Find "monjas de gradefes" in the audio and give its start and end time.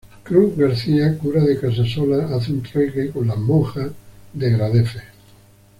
3.37-5.03